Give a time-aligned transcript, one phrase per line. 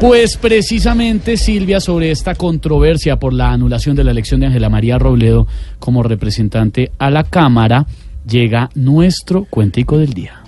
[0.00, 4.98] Pues precisamente Silvia sobre esta controversia por la anulación de la elección de Ángela María
[4.98, 5.46] Robledo
[5.78, 7.86] como representante a la Cámara,
[8.26, 10.42] llega nuestro cuentico del día.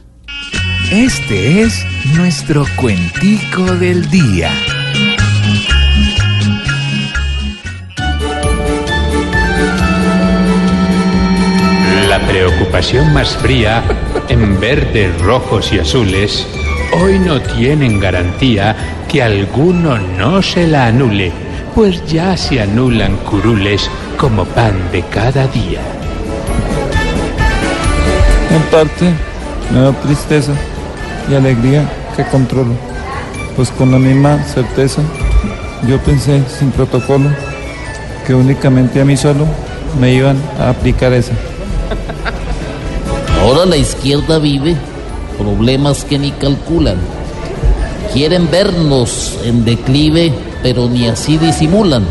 [0.93, 1.85] Este es
[2.17, 4.51] nuestro cuentico del día.
[12.09, 13.85] La preocupación más fría,
[14.29, 16.45] en verdes, rojos y azules,
[16.93, 18.77] hoy no tienen garantía
[19.09, 21.33] que alguno no se la anule,
[21.75, 25.81] pues ya se anulan curules como pan de cada día.
[28.51, 29.13] En parte
[29.73, 30.53] me da tristeza
[31.31, 32.75] y alegría que controlo,
[33.57, 35.03] pues con la misma certeza
[35.87, 37.31] yo pensé sin protocolo
[38.27, 39.47] que únicamente a mí solo
[40.01, 41.33] me iban a aplicar esa.
[43.41, 44.77] Ahora la izquierda vive
[45.41, 46.99] problemas que ni calculan.
[48.13, 52.05] Quieren vernos en declive, pero ni así disimulan.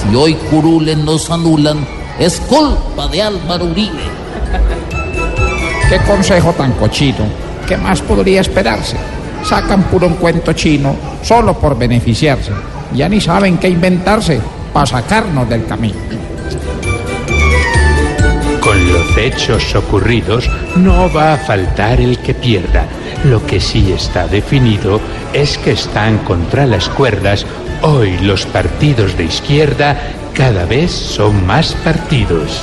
[0.00, 1.86] Si hoy curulen nos anulan,
[2.18, 4.02] es culpa de Álvaro Uribe.
[5.88, 7.24] Qué consejo tan cochino.
[7.66, 8.96] ¿Qué más podría esperarse?
[9.44, 12.52] Sacan puro un cuento chino solo por beneficiarse.
[12.94, 14.40] Ya ni saben qué inventarse
[14.72, 16.17] para sacarnos del camino.
[19.18, 22.86] Hechos ocurridos no va a faltar el que pierda.
[23.24, 25.00] Lo que sí está definido
[25.32, 27.46] es que están contra las cuerdas.
[27.82, 29.96] Hoy los partidos de izquierda
[30.34, 32.62] cada vez son más partidos.